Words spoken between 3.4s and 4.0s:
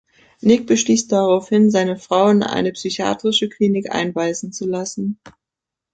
Klinik